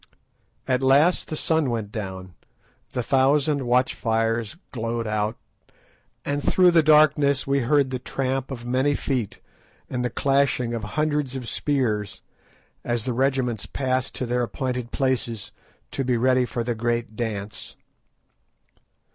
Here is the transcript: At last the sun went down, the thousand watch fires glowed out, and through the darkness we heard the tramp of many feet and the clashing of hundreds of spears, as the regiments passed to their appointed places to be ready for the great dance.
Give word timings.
At 0.67 0.81
last 0.81 1.27
the 1.27 1.35
sun 1.35 1.69
went 1.69 1.91
down, 1.91 2.33
the 2.93 3.03
thousand 3.03 3.67
watch 3.67 3.93
fires 3.93 4.55
glowed 4.71 5.05
out, 5.05 5.37
and 6.25 6.41
through 6.41 6.71
the 6.71 6.81
darkness 6.81 7.45
we 7.45 7.59
heard 7.59 7.91
the 7.91 7.99
tramp 7.99 8.49
of 8.49 8.65
many 8.65 8.95
feet 8.95 9.41
and 9.91 10.03
the 10.03 10.09
clashing 10.09 10.73
of 10.73 10.83
hundreds 10.83 11.35
of 11.35 11.47
spears, 11.47 12.23
as 12.83 13.05
the 13.05 13.13
regiments 13.13 13.67
passed 13.67 14.15
to 14.15 14.25
their 14.25 14.41
appointed 14.41 14.91
places 14.91 15.51
to 15.91 16.03
be 16.03 16.17
ready 16.17 16.45
for 16.45 16.63
the 16.63 16.73
great 16.73 17.15
dance. 17.15 17.75